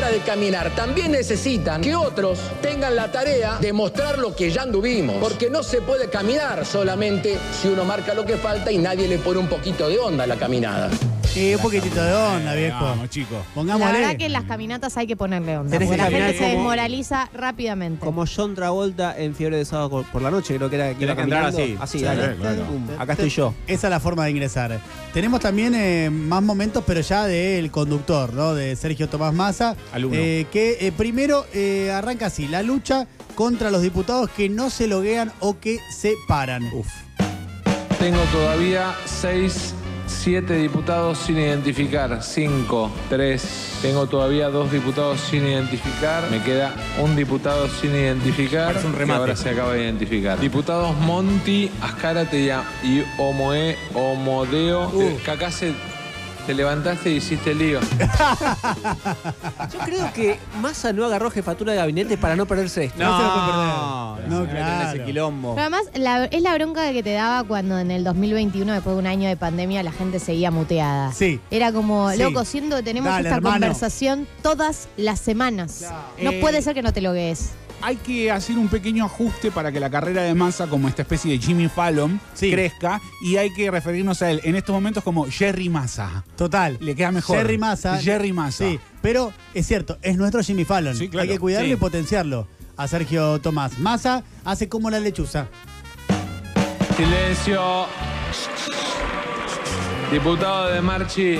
Hora 0.00 0.12
de 0.12 0.20
caminar 0.20 0.70
también 0.74 1.12
necesitan 1.12 1.82
que 1.82 1.94
otros 1.94 2.38
tengan 2.62 2.96
la 2.96 3.12
tarea 3.12 3.58
de 3.60 3.70
mostrar 3.74 4.16
lo 4.18 4.34
que 4.34 4.50
ya 4.50 4.62
anduvimos. 4.62 5.16
Porque 5.16 5.50
no 5.50 5.62
se 5.62 5.82
puede 5.82 6.08
caminar 6.08 6.64
solamente 6.64 7.36
si 7.60 7.68
uno 7.68 7.84
marca 7.84 8.14
lo 8.14 8.24
que 8.24 8.38
falta 8.38 8.72
y 8.72 8.78
nadie 8.78 9.06
le 9.08 9.18
pone 9.18 9.40
un 9.40 9.46
poquito 9.48 9.90
de 9.90 9.98
onda 9.98 10.24
a 10.24 10.26
la 10.26 10.36
caminada. 10.36 10.88
Sí, 11.30 11.54
un 11.54 11.60
poquitito 11.60 12.02
de 12.02 12.12
onda, 12.12 12.54
viejo. 12.54 12.82
Vamos, 12.82 13.08
chicos. 13.10 13.38
La 13.54 13.76
verdad 13.76 14.16
que 14.16 14.26
en 14.26 14.32
las 14.32 14.44
caminatas 14.44 14.96
hay 14.96 15.06
que 15.06 15.16
ponerle 15.16 15.58
onda. 15.58 15.70
Tenés 15.70 15.86
Porque 15.86 15.96
que 15.98 16.02
la 16.02 16.04
caminar 16.10 16.26
gente 16.30 16.38
se 16.38 16.44
como- 16.50 16.56
desmoraliza 16.70 17.30
rápidamente. 17.34 18.04
Como 18.04 18.24
John 18.26 18.54
Travolta 18.56 19.16
en 19.16 19.34
Fiebre 19.36 19.58
de 19.58 19.64
Sábado 19.64 20.04
por- 20.10 20.22
la 20.22 20.30
noche, 20.32 20.56
creo 20.56 20.68
que 20.70 20.74
era 20.76 20.88
que 20.88 20.94
Tiene 20.96 21.12
iba 21.12 21.16
que 21.16 21.22
entrar 21.22 21.52
caminando. 21.52 21.76
así. 21.82 21.98
Así, 21.98 22.04
dale. 22.04 22.34
claro. 22.36 22.62
Pum, 22.64 22.84
acá 22.98 23.12
estoy 23.12 23.28
yo. 23.28 23.54
Esa 23.68 23.86
es 23.86 23.90
la 23.92 24.00
forma 24.00 24.24
de 24.24 24.30
ingresar. 24.32 24.80
Tenemos 25.14 25.38
también 25.40 25.74
eh, 25.76 26.10
más 26.10 26.42
momentos, 26.42 26.82
pero 26.84 27.00
ya 27.00 27.24
del 27.26 27.70
conductor, 27.70 28.32
¿no? 28.34 28.54
De 28.54 28.74
Sergio 28.74 29.08
Tomás 29.08 29.32
Massa. 29.32 29.76
Alumno. 29.92 30.18
eh, 30.18 30.46
que 30.52 30.78
eh, 30.80 30.92
primero 30.92 31.46
eh, 31.52 31.90
arranca 31.92 32.26
así: 32.26 32.48
la 32.48 32.62
lucha 32.62 33.06
contra 33.34 33.70
los 33.70 33.82
diputados 33.82 34.30
que 34.30 34.48
no 34.48 34.70
se 34.70 34.86
loguean 34.86 35.32
o 35.40 35.58
que 35.58 35.78
se 35.90 36.14
paran. 36.28 36.64
Uf. 36.72 36.88
Tengo 37.98 38.22
todavía 38.32 38.94
seis, 39.04 39.74
siete 40.06 40.54
diputados 40.56 41.18
sin 41.18 41.38
identificar. 41.38 42.22
Cinco, 42.22 42.90
tres. 43.08 43.76
Tengo 43.82 44.06
todavía 44.06 44.48
dos 44.48 44.72
diputados 44.72 45.20
sin 45.20 45.46
identificar. 45.46 46.30
Me 46.30 46.42
queda 46.42 46.74
un 47.02 47.16
diputado 47.16 47.68
sin 47.68 47.90
identificar. 47.90 48.74
Parece 48.74 48.86
un 48.86 48.94
que 48.94 49.12
ahora 49.12 49.36
se 49.36 49.50
acaba 49.50 49.74
de 49.74 49.82
identificar. 49.82 50.38
Diputados 50.40 50.96
Monti, 50.98 51.70
Azcárate 51.80 52.40
y, 52.40 52.50
y 52.86 53.04
Omoe, 53.18 53.76
Omodeo. 53.94 54.90
Que 55.24 55.30
acá 55.30 55.50
se, 55.50 55.72
te 56.46 56.54
levantaste 56.54 57.10
y 57.10 57.16
hiciste 57.16 57.54
lío. 57.54 57.80
Yo 59.72 59.78
creo 59.84 60.12
que 60.12 60.38
Massa 60.60 60.92
no 60.92 61.04
agarró 61.04 61.30
jefatura 61.30 61.72
de 61.72 61.78
gabinete 61.78 62.16
para 62.18 62.36
no 62.36 62.46
perderse 62.46 62.84
esto. 62.84 62.98
No 63.02 63.16
se 63.16 63.22
lo 63.22 63.32
puede 63.32 63.46
perder. 63.46 64.28
No, 64.30 64.46
claro. 64.50 64.88
ese 64.90 65.04
quilombo. 65.04 65.54
Pero 65.54 65.62
además, 65.62 65.82
la- 65.94 66.24
es 66.26 66.42
la 66.42 66.54
bronca 66.54 66.92
que 66.92 67.02
te 67.02 67.12
daba 67.12 67.44
cuando 67.44 67.78
en 67.78 67.90
el 67.90 68.04
2021, 68.04 68.72
después 68.72 68.94
de 68.96 69.00
un 69.00 69.06
año 69.06 69.28
de 69.28 69.36
pandemia, 69.36 69.82
la 69.82 69.92
gente 69.92 70.18
seguía 70.18 70.50
muteada. 70.50 71.12
Sí. 71.12 71.40
Era 71.50 71.72
como, 71.72 72.10
Sí. 72.10 72.18
loco, 72.18 72.44
siendo 72.44 72.76
que 72.76 72.82
tenemos 72.82 73.10
Dale, 73.10 73.28
esta 73.28 73.36
hermano. 73.36 73.54
conversación 73.54 74.26
todas 74.42 74.88
las 74.96 75.20
semanas. 75.20 75.84
No 76.20 76.30
Eh, 76.30 76.40
puede 76.40 76.62
ser 76.62 76.74
que 76.74 76.82
no 76.82 76.92
te 76.92 77.00
logues. 77.00 77.50
Hay 77.82 77.96
que 77.96 78.30
hacer 78.30 78.58
un 78.58 78.68
pequeño 78.68 79.04
ajuste 79.06 79.50
para 79.50 79.72
que 79.72 79.80
la 79.80 79.88
carrera 79.90 80.22
de 80.22 80.34
Massa, 80.34 80.66
como 80.66 80.86
esta 80.88 81.02
especie 81.02 81.32
de 81.32 81.38
Jimmy 81.38 81.68
Fallon, 81.68 82.20
Sí. 82.34 82.50
crezca. 82.50 83.00
Y 83.22 83.36
hay 83.36 83.52
que 83.54 83.70
referirnos 83.70 84.20
a 84.22 84.30
él 84.30 84.40
en 84.44 84.54
estos 84.56 84.74
momentos 84.74 85.02
como 85.02 85.24
Jerry 85.30 85.68
Massa. 85.70 86.24
Total. 86.36 86.76
Le 86.80 86.94
queda 86.94 87.10
mejor. 87.10 87.38
Jerry 87.38 87.56
Massa. 87.58 87.98
Jerry 87.98 88.32
Massa. 88.32 88.64
Sí, 88.68 88.78
pero 89.00 89.32
es 89.54 89.66
cierto, 89.66 89.98
es 90.02 90.16
nuestro 90.18 90.42
Jimmy 90.42 90.64
Fallon. 90.64 90.94
Sí, 90.94 91.08
claro. 91.08 91.22
Hay 91.22 91.28
que 91.28 91.38
cuidarlo 91.38 91.66
Sí. 91.68 91.72
y 91.72 91.76
potenciarlo. 91.76 92.46
A 92.76 92.86
Sergio 92.88 93.40
Tomás. 93.40 93.78
Massa 93.78 94.24
hace 94.44 94.68
como 94.68 94.90
la 94.90 95.00
lechuza. 95.00 95.48
Silencio. 96.96 97.86
Diputado 100.12 100.70
de 100.70 100.80
Marchi, 100.80 101.38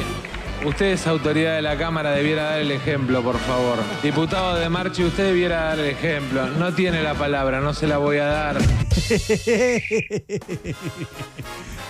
usted 0.64 0.86
es 0.86 1.06
autoridad 1.06 1.56
de 1.56 1.62
la 1.62 1.76
Cámara, 1.76 2.10
debiera 2.10 2.44
dar 2.44 2.60
el 2.60 2.70
ejemplo, 2.70 3.22
por 3.22 3.38
favor. 3.38 3.78
Diputado 4.02 4.56
de 4.56 4.68
Marchi, 4.68 5.04
usted 5.04 5.26
debiera 5.26 5.64
dar 5.64 5.78
el 5.78 5.86
ejemplo. 5.86 6.46
No 6.46 6.72
tiene 6.74 7.02
la 7.02 7.14
palabra, 7.14 7.60
no 7.60 7.72
se 7.74 7.86
la 7.86 7.98
voy 7.98 8.18
a 8.18 8.26
dar. 8.26 8.58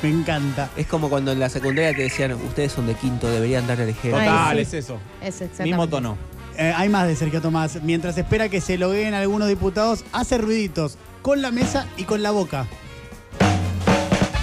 Me 0.02 0.08
encanta. 0.08 0.70
Es 0.76 0.86
como 0.86 1.10
cuando 1.10 1.32
en 1.32 1.40
la 1.40 1.48
secundaria 1.48 1.94
te 1.94 2.02
decían, 2.02 2.32
ustedes 2.32 2.72
son 2.72 2.86
de 2.86 2.94
quinto, 2.94 3.28
deberían 3.28 3.66
dar 3.66 3.80
el 3.80 3.88
ejemplo. 3.90 4.18
Total, 4.18 4.56
sí. 4.56 4.62
es 4.62 4.74
eso. 4.74 4.98
Es 5.20 5.40
exactamente. 5.40 5.64
Mismo 5.64 5.88
tono. 5.88 6.16
Eh, 6.56 6.72
hay 6.76 6.88
más 6.88 7.06
de 7.06 7.16
Sergio 7.16 7.40
Tomás. 7.40 7.82
Mientras 7.82 8.16
espera 8.18 8.48
que 8.48 8.60
se 8.60 8.78
logueen 8.78 9.14
algunos 9.14 9.48
diputados, 9.48 10.04
hace 10.12 10.38
ruiditos 10.38 10.98
con 11.22 11.42
la 11.42 11.50
mesa 11.50 11.86
y 11.96 12.04
con 12.04 12.22
la 12.22 12.30
boca. 12.30 12.66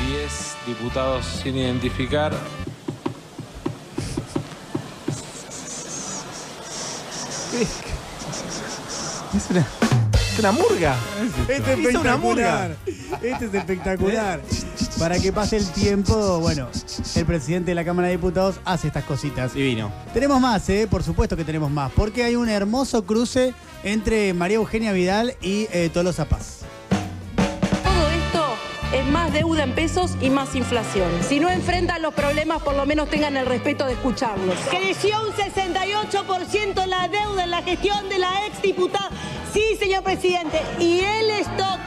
10 0.08 0.56
diputados 0.68 1.26
sin 1.26 1.58
identificar. 1.58 2.34
Es 7.60 9.50
una, 9.50 9.68
es 10.14 10.40
una 10.40 10.52
murga. 10.52 10.96
Este 11.48 11.74
es 11.74 11.80
Hizo 11.80 12.02
una 12.02 12.12
espectacular. 12.12 12.78
Este 13.22 13.46
es 13.46 13.54
espectacular. 13.54 14.42
para 15.00 15.18
que 15.18 15.34
pase 15.34 15.58
el 15.58 15.66
tiempo, 15.72 16.40
bueno, 16.40 16.70
el 17.16 17.26
presidente 17.26 17.72
de 17.72 17.76
la 17.76 17.84
Cámara 17.84 18.10
de 18.10 18.18
Diputados 18.18 18.60
hace 18.64 18.88
estas 18.88 19.06
cositas. 19.06 19.56
Divino. 19.56 19.92
Tenemos 20.14 20.40
más, 20.40 20.70
¿eh? 20.70 20.88
por 20.90 21.02
supuesto 21.02 21.36
que 21.36 21.44
tenemos 21.44 21.72
más, 21.72 21.92
porque 21.94 22.24
hay 22.24 22.36
un 22.36 22.48
hermoso 22.48 23.06
cruce 23.06 23.56
entre 23.84 24.36
María 24.36 24.58
Eugenia 24.58 24.92
Vidal 24.92 25.36
y 25.42 25.68
eh, 25.72 25.90
Tolosa 25.92 26.26
Paz. 26.26 26.57
Más 29.28 29.34
deuda 29.34 29.64
en 29.64 29.74
pesos 29.76 30.16
y 30.22 30.30
más 30.30 30.56
inflación. 30.56 31.10
Si 31.22 31.42
no 31.42 31.50
enfrentan 31.50 32.02
los 32.02 32.14
problemas, 32.14 32.62
por 32.62 32.76
lo 32.76 32.86
menos 32.86 33.10
tengan 33.10 33.36
el 33.36 33.46
respeto 33.46 33.86
de 33.86 33.92
escucharlos. 33.92 34.56
Creció 34.70 35.18
un 35.22 35.34
68% 35.34 36.86
la 36.86 37.10
deuda 37.10 37.44
en 37.44 37.52
la 37.52 37.62
gestión 37.62 38.08
de 38.08 38.20
la 38.20 38.46
ex 38.46 38.62
diputada. 38.62 39.10
Sí, 39.52 39.76
señor 39.78 40.04
presidente. 40.04 40.62
Y 40.80 41.02
el 41.02 41.30
stock. 41.42 41.78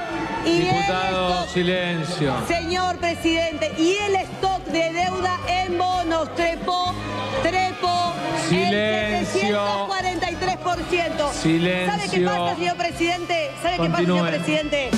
Y 0.44 0.58
Diputado, 0.58 1.28
el 1.28 1.34
stock. 1.38 1.48
silencio. 1.54 2.34
Señor 2.46 2.98
presidente, 2.98 3.72
y 3.78 3.94
el 3.94 4.16
stock 4.16 4.62
de 4.66 4.92
deuda 4.92 5.40
en 5.48 5.78
bonos 5.78 6.34
trepó, 6.34 6.92
trepó 7.42 8.12
Silencio. 8.50 9.62
el 9.98 10.28
743%. 10.28 11.32
Silencio. 11.32 11.90
¿Sabe 11.96 12.10
qué 12.10 12.20
pasa, 12.20 12.54
señor 12.56 12.76
presidente? 12.76 13.50
¿Sabe 13.62 13.76
qué 13.78 13.88
pasa, 13.88 13.96
señor 13.96 14.28
presidente? 14.28 14.90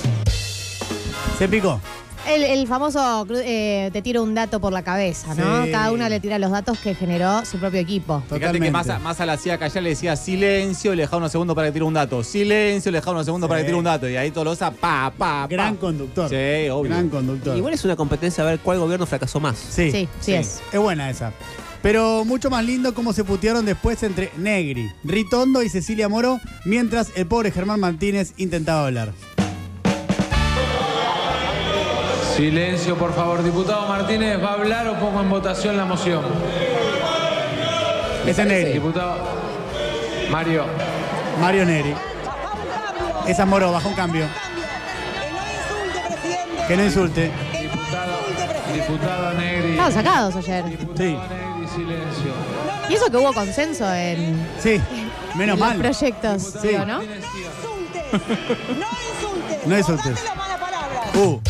Se 1.39 1.49
picó. 1.49 1.81
El, 2.29 2.45
el 2.45 2.67
famoso 2.69 3.27
eh, 3.35 3.91
te 3.93 4.01
tiro 4.01 4.23
un 4.23 4.35
dato 4.35 4.61
por 4.61 4.73
la 4.73 4.83
cabeza, 4.83 5.35
¿no? 5.35 5.65
Sí. 5.65 5.71
Cada 5.73 5.91
uno 5.91 6.09
le 6.09 6.21
tira 6.21 6.39
los 6.39 6.51
datos 6.53 6.79
que 6.79 6.95
generó 6.95 7.45
su 7.45 7.59
propio 7.59 7.81
equipo. 7.81 8.23
Fíjate 8.33 8.61
que 8.61 8.71
Massa, 8.71 8.99
Massa 9.01 9.27
la 9.27 9.33
hacía 9.35 9.59
callar, 9.59 9.83
le 9.83 9.91
decía 9.91 10.15
silencio, 10.17 10.95
le 10.95 11.03
dejaba 11.03 11.19
unos 11.19 11.33
segundos 11.33 11.57
para 11.57 11.69
que 11.69 11.73
tire 11.73 11.85
un 11.85 11.95
dato. 11.95 12.23
Silencio, 12.23 12.93
le 12.93 12.99
dejaba 12.99 13.13
unos 13.17 13.27
segundos 13.27 13.49
Sí. 13.49 13.51
para 13.51 13.61
que 13.61 13.67
tire 13.67 13.77
un 13.77 13.85
dato. 13.85 14.09
Y 14.09 14.17
ahí 14.17 14.31
Tolosa, 14.31 14.71
pa, 14.71 15.13
pa, 15.17 15.43
pa. 15.43 15.47
Gran 15.49 15.77
conductor. 15.77 16.29
Sí, 16.29 16.69
obvio. 16.71 16.91
Gran 16.91 17.09
conductor. 17.09 17.57
Igual 17.57 17.75
es 17.75 17.85
una 17.85 17.97
competencia 17.97 18.45
a 18.45 18.47
ver 18.47 18.61
cuál 18.61 18.79
gobierno 18.79 19.05
fracasó 19.07 19.41
más. 19.41 19.59
Sí, 19.59 19.91
Sí, 19.91 20.09
sí 20.21 20.35
es. 20.35 20.61
Es 20.73 20.81
buena 20.81 21.11
esa. 21.11 21.33
Pero 21.83 22.25
mucho 22.25 22.49
más 22.49 22.65
lindo 22.65 22.95
cómo 22.95 23.13
se 23.13 23.25
putearon 23.25 23.67
después 23.67 24.01
entre 24.05 24.31
Negri, 24.37 24.89
Ritondo 25.03 25.65
y 25.65 25.69
Cecilia 25.69 26.09
Moro, 26.09 26.39
mientras 26.65 27.11
el 27.17 27.27
pobre 27.27 27.51
Germán 27.51 27.81
Martínez 27.81 28.33
intentaba 28.37 28.87
hablar. 28.87 29.13
Silencio, 32.37 32.97
por 32.97 33.15
favor. 33.15 33.43
Diputado 33.43 33.87
Martínez, 33.87 34.43
¿va 34.43 34.51
a 34.51 34.53
hablar 34.55 34.89
o 34.89 34.95
pongo 34.99 35.21
en 35.21 35.29
votación 35.31 35.77
la 35.77 35.85
moción? 35.85 36.23
Ese 38.27 38.43
es 38.43 38.49
Negri, 38.49 38.73
Diputado 38.75 39.17
Mario. 40.31 40.65
Mario 41.41 41.65
Negri. 41.67 41.95
Esa 43.27 43.45
Moro, 43.45 43.73
bajó 43.73 43.89
un 43.89 43.95
cambio. 43.95 44.27
Que 46.69 46.77
no 46.77 46.85
insulte. 46.85 47.31
Diputado, 47.61 48.13
diputado 48.73 49.33
Negri. 49.35 49.71
Estaban 49.73 49.93
sacados 49.93 50.37
ayer. 50.37 50.65
Diputado 50.65 50.97
Sí. 50.97 51.05
Negri, 51.17 51.69
silencio. 51.69 52.33
Y 52.89 52.95
eso 52.95 53.11
que 53.11 53.17
hubo 53.17 53.33
consenso 53.33 53.93
en, 53.93 54.47
Sí, 54.59 54.81
menos 55.35 55.55
en 55.55 55.61
mal. 55.61 55.77
proyectos, 55.79 56.43
Sí. 56.63 56.69
digo, 56.69 56.85
¿no? 56.87 57.03
Insultes. 57.03 58.05
No 58.79 58.87
insultes. 58.87 59.67
No 59.67 59.79
insultes. 59.79 60.19
Guardate. 60.25 61.19
Uh. 61.19 61.41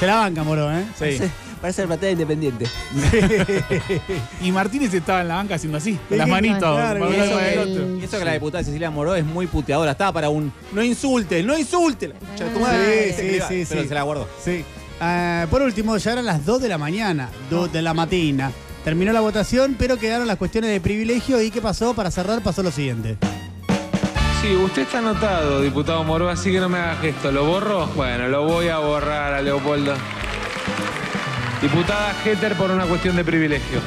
Se 0.00 0.06
la 0.06 0.16
banca, 0.16 0.42
Moro, 0.42 0.72
¿eh? 0.72 0.82
Sí. 0.98 1.20
Parece, 1.60 1.82
el 1.82 1.88
platea 1.88 2.10
independiente. 2.12 2.64
Y 4.42 4.50
Martínez 4.50 4.94
estaba 4.94 5.20
en 5.20 5.28
la 5.28 5.34
banca 5.36 5.56
haciendo 5.56 5.76
así, 5.76 5.98
con 6.08 6.16
las 6.16 6.26
manitos. 6.26 6.58
claro, 6.74 7.00
para 7.00 7.10
y 7.16 7.20
eso 7.20 7.28
que 7.28 7.34
para 7.34 7.52
el 7.52 7.58
el- 7.58 7.68
otro. 7.82 7.96
Y 7.98 8.04
eso 8.04 8.18
que 8.18 8.24
la 8.24 8.32
diputada 8.32 8.64
Cecilia 8.64 8.90
Moró 8.90 9.14
es 9.14 9.24
muy 9.26 9.46
puteadora. 9.46 9.90
Estaba 9.92 10.12
para 10.12 10.30
un 10.30 10.50
no 10.72 10.82
insulte, 10.82 11.42
no 11.42 11.56
insulte. 11.58 12.14
Madre. 12.60 13.12
Sí, 13.14 13.22
sí, 13.22 13.40
sí, 13.46 13.66
Pero 13.68 13.82
sí. 13.82 13.88
se 13.88 13.94
la 13.94 14.02
guardó. 14.02 14.26
Sí. 14.42 14.64
Ah, 15.00 15.46
por 15.50 15.60
último, 15.60 15.96
ya 15.98 16.12
eran 16.12 16.24
las 16.24 16.46
2 16.46 16.62
de 16.62 16.68
la 16.70 16.78
mañana, 16.78 17.28
2 17.50 17.70
de 17.70 17.82
la 17.82 17.92
mañana. 17.92 18.52
Terminó 18.84 19.12
la 19.12 19.20
votación, 19.20 19.76
pero 19.78 19.98
quedaron 19.98 20.26
las 20.26 20.38
cuestiones 20.38 20.70
de 20.70 20.80
privilegio. 20.80 21.42
¿Y 21.42 21.50
qué 21.50 21.60
pasó? 21.60 21.92
Para 21.92 22.10
cerrar, 22.10 22.40
pasó 22.42 22.62
lo 22.62 22.70
siguiente. 22.70 23.18
Sí, 24.40 24.56
usted 24.56 24.82
está 24.82 24.98
anotado, 24.98 25.60
diputado 25.60 26.02
Moro, 26.02 26.30
así 26.30 26.50
que 26.50 26.60
no 26.60 26.70
me 26.70 26.78
haga 26.78 26.96
gesto. 26.96 27.30
¿Lo 27.30 27.44
borro? 27.44 27.86
Bueno, 27.88 28.26
lo 28.28 28.44
voy 28.44 28.68
a 28.68 28.78
borrar 28.78 29.34
a 29.34 29.42
Leopoldo. 29.42 29.92
Diputada 31.60 32.14
Heter 32.24 32.54
por 32.54 32.70
una 32.70 32.86
cuestión 32.86 33.16
de 33.16 33.24
privilegio. 33.24 33.80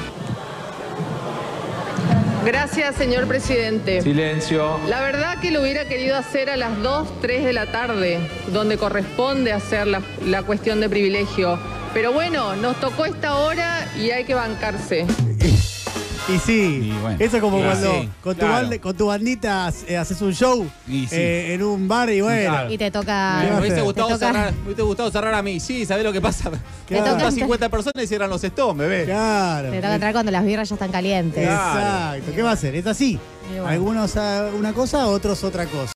Gracias, 2.45 2.95
señor 2.95 3.25
presidente. 3.25 4.03
Silencio. 4.03 4.79
La 4.87 5.01
verdad 5.01 5.39
que 5.39 5.49
lo 5.49 5.61
hubiera 5.61 5.85
querido 5.85 6.15
hacer 6.15 6.51
a 6.51 6.57
las 6.57 6.79
2, 6.83 7.21
3 7.21 7.45
de 7.45 7.53
la 7.53 7.71
tarde, 7.71 8.19
donde 8.51 8.77
corresponde 8.77 9.53
hacer 9.53 9.87
la, 9.87 10.03
la 10.23 10.43
cuestión 10.43 10.79
de 10.81 10.87
privilegio. 10.87 11.57
Pero 11.95 12.11
bueno, 12.11 12.55
nos 12.57 12.79
tocó 12.79 13.05
esta 13.05 13.37
hora 13.37 13.87
y 13.97 14.11
hay 14.11 14.25
que 14.25 14.35
bancarse. 14.35 15.07
Y 16.29 16.39
sí, 16.39 16.91
Y 16.93 17.01
bueno, 17.01 17.17
eso 17.19 17.39
como 17.41 17.59
y 17.59 17.63
cuando 17.63 17.91
sí, 18.01 18.09
con, 18.23 18.33
tu 18.35 18.39
claro. 18.39 18.53
banda- 18.53 18.79
con 18.79 18.95
tu 18.95 19.07
bandita 19.07 19.73
eh, 19.87 19.97
haces 19.97 20.21
un 20.21 20.33
show 20.33 20.65
Y 20.87 21.05
sí. 21.07 21.15
eh, 21.17 21.53
en 21.53 21.63
un 21.63 21.85
bar 21.87 22.09
y 22.11 22.21
bueno. 22.21 22.49
Claro. 22.49 22.71
Y 22.71 22.77
te 22.77 22.89
toca. 22.91 23.39
¿Qué 23.41 23.47
va 23.49 23.57
a 23.57 23.59
Me 23.59 23.59
hubiese 23.67 23.81
gustado, 23.81 24.07
Te 24.07 24.13
toca- 24.13 24.27
cerrar, 24.27 24.53
me 24.53 24.63
hubiese 24.67 24.81
gustado 24.83 25.11
cerrar 25.11 25.33
a 25.33 25.41
mí. 25.41 25.59
Sí, 25.59 25.85
¿sabés 25.85 26.05
lo 26.05 26.13
que 26.13 26.21
pasa? 26.21 26.49
Te 26.87 26.95
Me 26.95 26.99
toca- 27.01 27.11
juntas 27.11 27.33
50 27.35 27.67
personas 27.69 28.03
y 28.03 28.07
cierran 28.07 28.29
los 28.29 28.41
stones, 28.43 28.77
bebé. 28.77 29.03
Claro. 29.05 29.69
Te 29.69 29.77
toca 29.81 29.93
entrar 29.95 30.13
cuando 30.13 30.31
las 30.31 30.45
birras 30.45 30.69
ya 30.69 30.75
están 30.75 30.91
calientes. 30.91 31.43
Exacto. 31.43 32.31
¿Qué 32.33 32.41
va 32.41 32.51
a 32.51 32.53
hacer? 32.53 32.73
Es 32.75 32.87
así. 32.87 33.19
Y 33.49 33.55
bueno. 33.55 33.67
Algunos 33.67 34.15
ah, 34.15 34.49
una 34.57 34.71
cosa, 34.71 35.07
otros 35.07 35.43
otra 35.43 35.65
cosa. 35.65 35.91